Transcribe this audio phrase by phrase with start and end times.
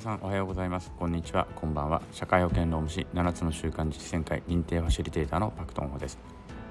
[0.00, 0.90] 皆さんおはようございます。
[0.98, 1.46] こんにちは。
[1.54, 2.00] こんばんは。
[2.10, 6.18] 社会保険労務士7つの習慣実践会認定ファシリテーターのパクトンホです。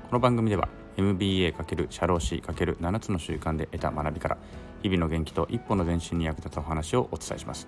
[0.10, 0.68] この番組では
[0.98, 4.38] MBA× 社労士 ×7 つの習慣で得た学びから
[4.82, 7.68] 日々の元気と一歩の前進に役立つお話をお伝えします。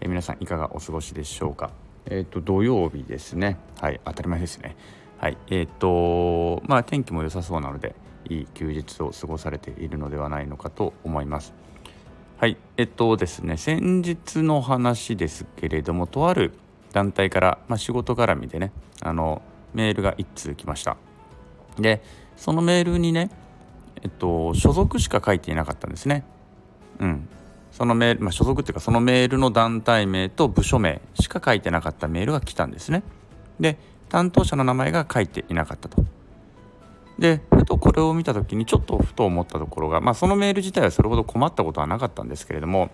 [0.00, 1.70] え皆さんいかがお過ごしでしょうか？
[2.06, 3.58] えっ、ー、と土曜日ですね。
[3.80, 4.74] はい当たり前ですね。
[5.18, 7.94] はいえっ、ー、とまあ天気も良さそうなので
[8.28, 11.54] いい休日を過ごされているのではないのかと思います。
[12.42, 12.56] はい。
[12.76, 16.52] えっとですね先日の話ですけれどもとある
[16.92, 19.42] 団体から、まあ、仕事絡みでねあの
[19.74, 20.96] メールが1通来ました。
[21.78, 22.02] で
[22.36, 23.30] そのメールにね
[24.02, 26.24] えっと所属しか書いていなかったんですね。
[26.98, 27.28] うん。
[27.70, 33.04] そのメール、まあ、所属っていうかそのメールの団体名と部署名しか書いてなかったメールが来たんですね。
[33.60, 33.78] で
[34.08, 36.04] 担当者の名前が書いていなかったと。
[37.22, 42.90] でふとこれを見た時にちょっとふと思ったところが、まあ、そのメール自体はそれほど困ったことはなかったんですけれども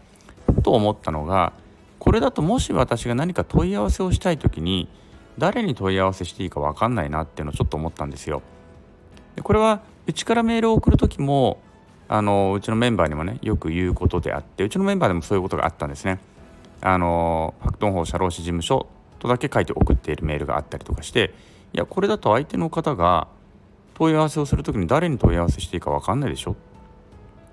[0.54, 1.54] ふと思ったのが
[1.98, 4.86] これだともし私が何か問い合わせをしたい時に
[5.38, 8.42] 誰に問い合わせしていいか分かんないなっていうのをちょっと思ったんですよ。
[9.34, 11.58] でこれはうちからメールを送る時も
[12.06, 16.18] あのうちのメンバーにもねよく言うことであってうちのメンバーでもそういうことがあったんですね。
[16.82, 18.88] あのファクトン法社労士事務所
[19.20, 21.32] とだけ書いて送っているメールがあったりとかして
[21.72, 23.28] いやこれだと相手の方が
[23.98, 26.52] 問い合わせをする時に誰に問い合わせしていいか分かんないでしょ？
[26.52, 26.54] っ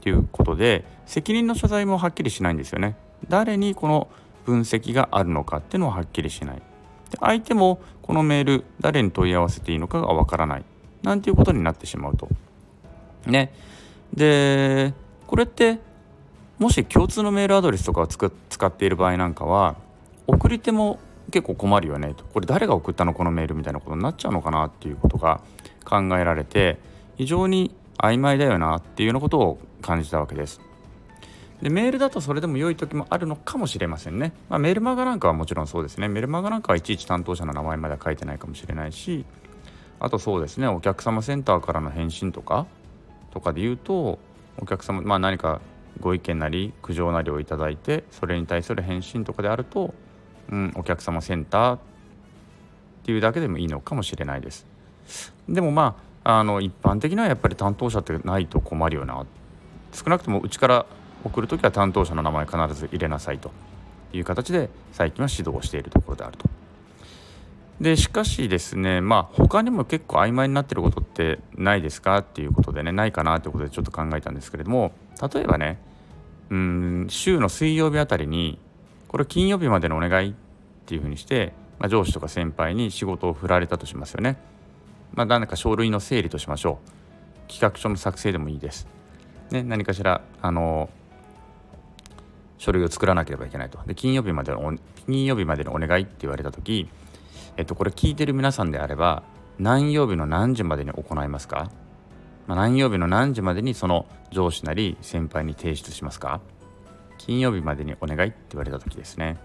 [0.02, 2.96] ていうことで責任の所在もはっきりしないんですよね。
[3.28, 4.08] 誰にこの
[4.46, 6.58] 分析があるのかっていうのははっきりしない。
[7.10, 10.64] で相手もこのメール誰に問い合わせていいのかが分からない
[11.02, 12.30] なんていうことになってしまうと。
[13.26, 13.52] ね。
[14.14, 14.94] で
[15.26, 15.80] これって
[16.60, 18.28] もし共通のメールアドレスとかを使
[18.66, 19.76] っている場合なんかは
[20.28, 21.00] 送り手も
[21.32, 23.16] 結構困るよねとこれ誰が送ったの？
[23.16, 25.42] このメールみたいなことになっちゃうのかなっていうことが
[25.86, 26.78] 考えられて
[27.18, 30.60] 非常に曖昧だよなっていうようなことを感じたわけです。
[31.62, 34.34] でメールだとそれでも良い時もあるのかもしれませんね。
[34.50, 36.10] まあ、メルマガなんかはもちろんそうですね。
[36.10, 39.26] メルマガなんかはいちいち担当者の名前までは書いてないかもしれないし
[40.00, 42.66] あとそうですねお客様センターからの返信とか
[43.32, 44.20] とかで言うと
[44.58, 45.62] お客様、まあ、何か
[46.00, 49.94] ご意見なり苦情なりをいただいてそれに対する返信とかであると、
[50.50, 51.80] うん、お客様センターっ
[53.04, 54.66] ていうだけでもいいのかもしれないです。
[55.48, 59.26] でもまああの一般的にはやっぱり担当者ってないと困るよな
[59.94, 60.86] 少なくともうちから
[61.24, 63.52] 送る時は担当者の名前必ず入れなさいと
[64.12, 66.50] いう形で最近は指導をしているところであると。
[67.80, 74.94] でしかしですねまあ他にも結構曖昧になってることってないですかっていうことでねないかなということでちょっと考えたんですけれども
[75.34, 75.78] 例えばね
[76.50, 78.60] うん週の水曜日あたりに
[79.10, 80.34] これ金曜日までのお願いっ
[80.86, 84.38] ていうふうにして、まあ、上司とか先輩に仕事を振られたとしますよね。
[85.14, 86.80] まあ、何か書類の整理としましょ
[87.48, 87.52] う。
[87.52, 88.88] 企画書の作成でもいいです、
[89.52, 90.90] ね、何かしらあの
[92.58, 93.80] 書類を作らなければいけないと。
[93.86, 94.74] で金曜日までの
[95.06, 96.90] 金曜日までのお願いって言われた時、
[97.56, 99.22] えっと、これ聞いてる皆さんであれば
[99.60, 101.70] 何曜日の何時までに行いますか、
[102.48, 106.42] まあ、何曜日の何時までにその上司なり先輩に提出しますか？
[107.20, 109.38] 金曜日までにお願いって言われた時ですね。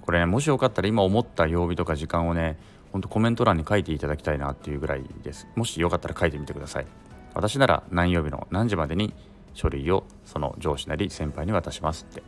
[0.00, 2.58] これねもしよかったら今思った曜日とか時間をね
[2.92, 5.46] 本当コメント欄に書いていただきたいなっていうぐらいです。
[5.56, 6.86] もしよかったら書いてみてください。
[7.34, 9.14] 私なら何曜日の何時までに
[9.54, 12.22] 書類をその上司なり先輩に渡しますって。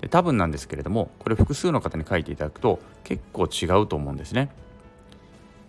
[0.00, 4.50] で多分なんですけれどもこれ複数の方に書いていただくと結構違うと思うんですね。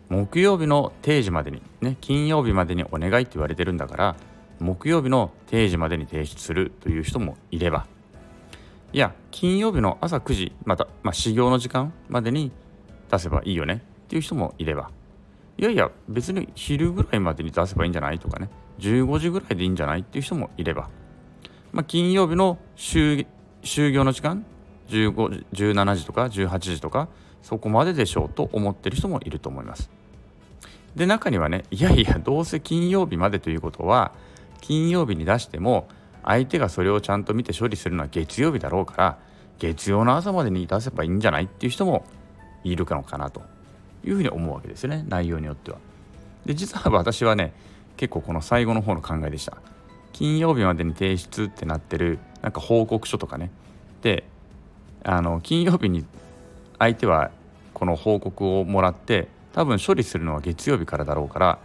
[0.10, 4.16] 木曜日の定時までにね金曜日までにお願いって言われてるんだから
[4.60, 7.86] 木曜日の定時までに提出するという人もいれば。
[8.92, 12.52] いや金曜日の朝9時また、まあ、始業の時間までに
[13.14, 13.84] 出せばいいよね。
[14.06, 14.90] っていう人もいれば。
[15.58, 18.50] いやいや別に昼ぐらいまでに出せばいいんじゃないとかね。
[18.80, 20.90] 15時ぐらいでいいんじゃないっていう人もいれば、
[21.72, 23.28] まあ、金曜日の終
[23.92, 24.44] 業の時間
[24.90, 27.08] ？15 17時とか？18時とか？
[27.44, 29.92] そこまででしょうと思ってる人もいると思います。
[30.96, 34.14] で中にはねいやいやどうせ金曜日までということは
[34.62, 35.88] 金曜日に出しても
[36.24, 39.18] 相手がそれをちゃんと見て処理するのは月曜日だろうから
[39.60, 42.06] 月曜の朝までに出せばいいんじゃないっていう人も
[42.64, 43.42] いるのかなと
[44.06, 45.78] いうふうに思うわけですよね内容によっては。
[46.46, 47.54] で実は私はね
[47.96, 49.58] 結構この最後の方の考えでした。
[50.12, 53.50] 金曜日までに提出ってなってるなんか報告書とかね
[54.02, 54.24] で
[55.04, 56.06] あの金曜日に
[56.78, 57.32] 相手は
[57.74, 61.60] この報告をもらって多分処理するのは月曜日からだろうから、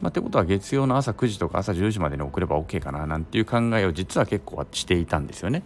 [0.00, 5.62] まあ、ってことは月曜の朝9時とか朝10時までに送れば OK かななんていう考えを実は結構していたんですよね。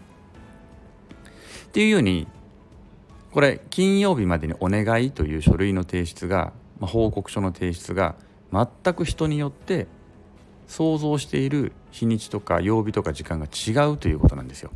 [1.66, 2.28] っていうように
[3.34, 8.14] これ金曜日までにお願いという書類の提出が、まあ、報告書の提出が
[8.52, 9.88] 全く人によって
[10.69, 14.70] 想像している日にちとか曜日とか時間が違うということなんですよ。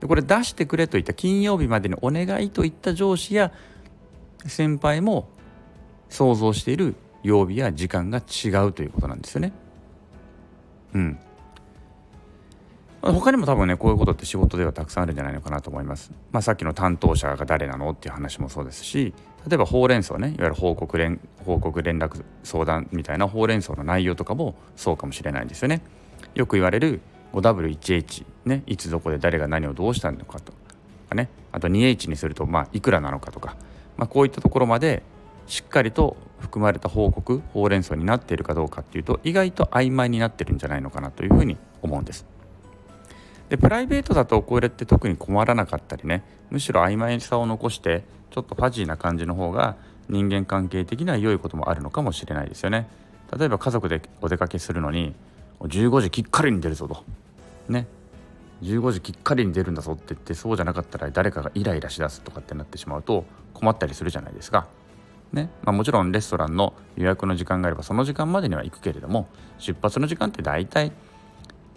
[0.00, 3.52] でこれ出してくれといった金曜日までにお願いといった上司や
[4.46, 5.28] 先輩も
[6.08, 9.52] 想像している曜日や時間が違うということなんですよね。
[10.92, 11.18] うん。
[13.12, 16.12] 他にも多分ねこういうことって仕事ではたくさんあるんじゃないのかなと思います。
[16.32, 19.12] まあ、さっきの担当者が誰なのっていう話もそうですし
[19.48, 25.82] 例えばほうれん草ねいわゆる報告連報告連絡相談みたいなほうれん草の内容とかもそうかもしれないんですよね。
[26.34, 27.00] よく言われる
[27.32, 30.52] 5W1H ねいつどこで誰が何をどうしたのかと
[31.08, 33.56] かねあと 2H にするとまあいくらなのかとか、
[33.96, 35.02] まあ、こういったところまで
[35.46, 42.26] しっかりと含まれた報告ほうれん草になっているかどうかっていうと意外と曖昧になってるんじゃないのかなというふうに思うんです。
[43.48, 49.76] でプライベートだとこれって特に困らなかったりねむしろ曖昧さを残してちょっとファジーな感じの方が
[50.08, 52.88] 人間関係的には良いこともあるのかもしれないですよね。
[53.36, 55.14] 例えば家族でお出かけするのに
[55.60, 57.02] 15時きっかりに出るぞと
[57.68, 57.88] ね
[58.62, 64.68] 15時きっかりに出るんだぞって言ってそうじゃなかったら誰かがイライラしだすとかってなってしまうと困ったりするじゃないですか。
[65.32, 69.26] ねまあ、もちろんレストランの予約の時間があればその時間までには行くけれども
[69.58, 70.92] 出発の時間って大体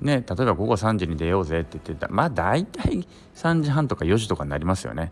[0.01, 5.11] ね例えば午後3時に出ようぜって言ってたまあ大体3時半とか4時とかになりますよね。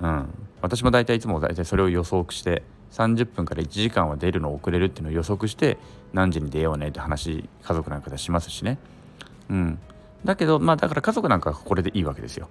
[0.00, 0.28] うん、
[0.62, 2.62] 私も大体いつも大体それを予測して
[2.92, 5.78] 30分から1時間は出るの遅れるっていうのを予測して
[6.12, 8.78] 何時に出ようねって話家族なんかでしますしね。
[9.48, 9.78] うん、
[10.24, 12.48] だけどまあだから家族なんかはこれでいいわけですよ。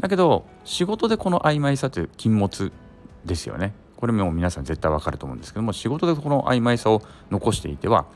[0.00, 2.72] だけど仕事でこの曖昧さって禁物
[3.24, 3.72] ですよね。
[3.96, 8.06] これも皆さん絶対わかると思うんですけども仕事でこの曖昧さを残していては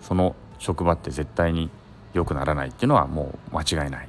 [0.00, 1.68] その職場って絶対に
[2.12, 4.08] 良くならないっていうのはもう間違いない。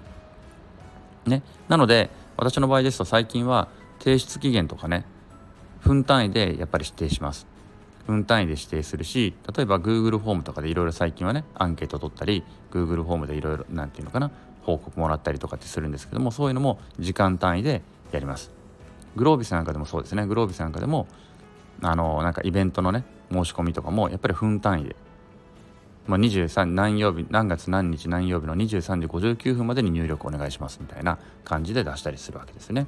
[1.26, 3.70] ね、なので私の場合ですと最近は
[4.00, 5.06] 提出期限とかね
[5.80, 7.48] 分単位でやっぱり指定します。
[8.06, 14.32] 分単位で指定するし例えば Google フォームとかでいろいろ最近はねアンケート取ったり Google フォームでいろいろ何て言うのかな
[14.64, 18.52] 報告もらったりとかってするんですけどもそういうのも時間単位でやります。
[19.16, 21.08] グロービスなんかでもそうですねグロービスなんかでも
[21.82, 24.96] あのなんかイベントのね申し込みとかもやっぱり分単位で、
[26.08, 32.88] まあ、23何曜日何月何日何曜日の23時59分までに入力お願いしますみたいな感じで出したりするわけですね。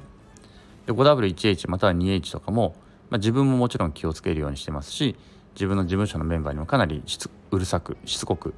[0.86, 2.76] で 5W1H または 2H とかも
[3.10, 5.16] まあ、自分ももちろん気をつけるようにしてますし
[5.54, 7.02] 自分の事務所のメンバーにもかなり
[7.50, 8.54] うるさくしつこく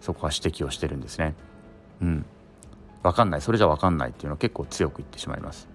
[0.00, 1.34] そこは指摘をしてるんですね。
[2.00, 2.24] うん、
[3.02, 5.68] 分かんないそれじゃ分かんないっていうのを結構強く言ってしまいます。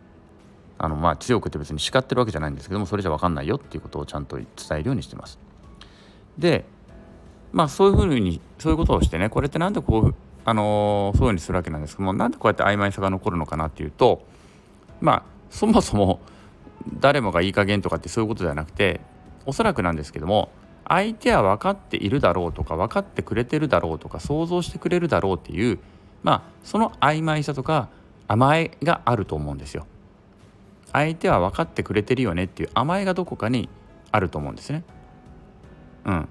[0.77, 5.39] あのまあ強くって別に叱ってるわけじゃないんですけどもそれじゃ分かんないよっていうことをちゃんと伝えるようにしてます。
[6.37, 6.65] で
[7.55, 14.25] まあそういうふうにそういうことをしてねこれってなんでこうあのー、そういうふうにするわけなんですけどもなんでこうやって曖昧さが残るのかなっていうと
[14.99, 16.19] まあそもそも
[16.99, 18.99] 誰もがいい加減とかってそういうことではなくて
[19.45, 20.49] おそらくなんですけども
[20.85, 25.79] 相手は分かっているだろうとか分かってくれてるだろうとか想像してくれるだろうっていう
[26.23, 27.87] まあその曖昧さとか
[28.27, 29.87] 甘えがあると思うんですよ。
[30.91, 33.69] 相手は分かってくれてるよねっていう甘えがどこかに
[34.11, 34.83] あると思うんですね。
[36.05, 36.29] うん、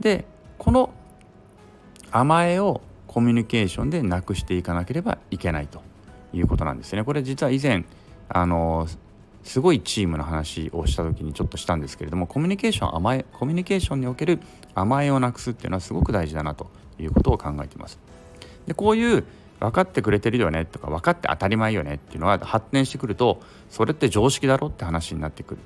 [0.00, 0.24] で
[0.58, 0.90] この
[2.10, 5.82] 甘えをコミュニケーションでなくしていかなければいけないと
[6.32, 7.04] いうことなんですね。
[7.04, 7.84] これ実は以前
[8.28, 8.88] あの
[9.42, 14.40] すごいチームの話をした時にちょっとしたんですけれどもコミュニケーション甘えコミュニケーションにおける
[14.74, 17.98] 甘えをなくすっていうのはすごく大事だなということを考えています。
[18.66, 19.24] でこういう
[19.60, 25.60] 分かってくれてるよねとか分かって当たり前よねっていうのは発展してくるとそれって常識だろって話になってくる。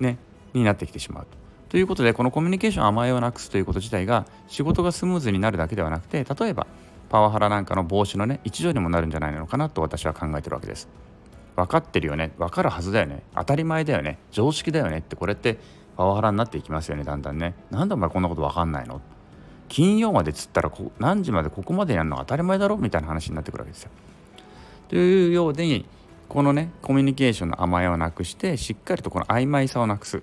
[0.00, 0.18] ね
[0.52, 1.43] になってきてしまうと。
[1.74, 6.68] ということでこのコミュニケーション甘えをなくすということ自体が仕事がスムーズになるだけではなくて例えば
[7.08, 10.86] パワハラなんかの防止のね一助にもなるんじゃないのかなと私は考えてるわけです。
[11.56, 15.58] 分かってるよね分かるはずだよね当たり前だよね常識だよねってこれって
[15.96, 19.00] パワハラになっていきますよねだんだんねなんでお前こんなこと分かんないの？
[19.68, 22.76] 金曜までつったらこ何時までここまでやるの当たり前だろ？
[22.76, 23.90] みたいな話になってくるわけですよ。
[24.90, 25.86] というように
[26.28, 30.22] このねコミュニケーションの甘えをなくしてしっかりとこの曖昧さをなくす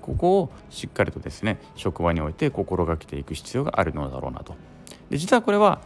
[0.00, 4.54] ここをしっかりとですね職場において心がけていく必要があるのだろうなと。
[5.10, 5.80] で実はこれは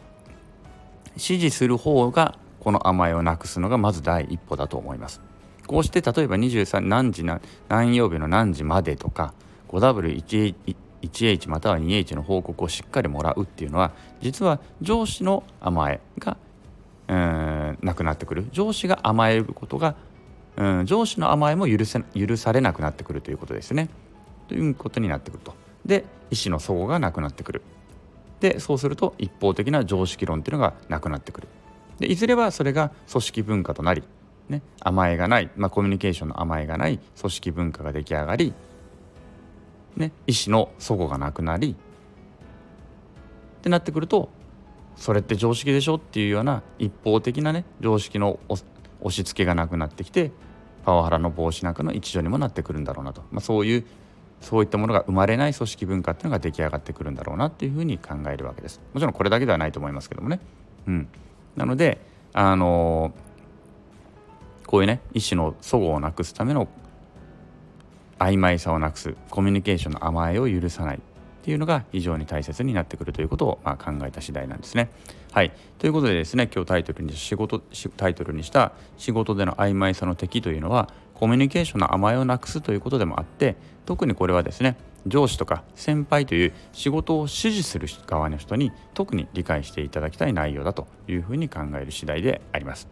[1.14, 5.20] 指示する方がこの甘えをなくすのがまず第一歩だと思います。
[5.66, 7.24] こうして例えば23何時
[7.68, 9.34] 何曜日の何時までとか
[9.68, 16.36] 5W1H または 2H の報告をしっかりもらうっていうのは実は上司の甘えが
[17.08, 19.96] うんなくなってくる上司が甘えることが
[20.56, 23.88] うん上司の甘えも許せ許されなくなってくるということですね。
[24.48, 25.54] ということになってくると。
[25.84, 27.62] で意思の齟齬がなくなってくる。
[28.40, 31.48] でそうすると一方的な常識論っていうのがなくなってくる。
[31.98, 34.02] でいずれはそれが組織文化となり、
[34.48, 38.52] ね、甘えがない、まあ、コミュニケーションの甘えがない組織文化が出来上がり、
[39.96, 41.74] ね、意思の齟齬がなくなり
[43.58, 44.28] ってなってくると
[44.96, 48.38] それって常識でしょっていうような一方的なね常識の
[49.06, 50.32] 押し付けがなくなってきて
[50.84, 53.86] パワハラの防止なんかの一助にもなってくるんだろうなと、まあ、そういう
[54.40, 58.80] そういったものが生まれない組織文化っていうのが出来上がってくるんだろうなっていうふうに考えるわけです。
[58.92, 60.40] もちろんこれだけではないと思いますけどもね。
[60.86, 61.08] うん。
[61.56, 61.98] なので
[62.32, 66.68] あのー、こういうね一種の齟齬をなくすための
[68.18, 71.00] 曖昧さをなくすコミュニケーションの甘えを許さない。
[71.46, 74.88] っていうのが非常に大切になってくるということを、まあ、考えた次第なんですね。
[75.30, 77.62] はい、ということでですね今日タイトルに仕事
[77.96, 84.76] タイトルにした「仕事での曖昧さの敵」というのはコミュニケーションの甘えをなくすということでもあって特にこれはですね
[85.06, 92.88] 上司とか先輩という仕事を指示する側の人に特に理解していただきたい内容だというふうに考える次第であります。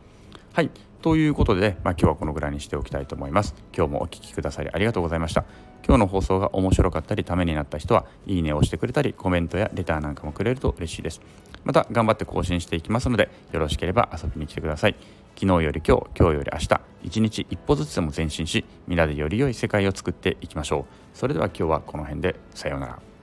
[0.52, 0.70] はい
[1.02, 3.56] ということで、まあ、今日はこのぐらいにしておきたいと思います。
[3.76, 5.44] 今日もお聴きくださりありがとうございました。
[5.86, 11.20] 今日の放送が面白かったりためになった人はいいねを押してくれたりコメントやレターなんかもくれると嬉しいです。
[11.64, 14.96] また頑張って更新していきますのでよろしければ遊びに来てください。
[15.36, 21.16] 昨日より今日、今日より明日、一日一歩ずつでも前進し、皆でより良い世界を作っていきましょう。
[21.16, 23.13] それでは今日はこの辺でさようなら。